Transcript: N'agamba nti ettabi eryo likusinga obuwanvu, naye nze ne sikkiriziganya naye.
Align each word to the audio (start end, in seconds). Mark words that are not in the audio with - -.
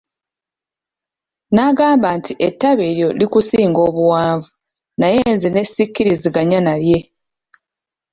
N'agamba 1.53 2.07
nti 2.17 2.33
ettabi 2.47 2.83
eryo 2.91 3.09
likusinga 3.19 3.79
obuwanvu, 3.87 4.49
naye 4.99 5.19
nze 5.35 5.49
ne 5.51 5.63
sikkiriziganya 5.73 6.59
naye. 6.67 6.97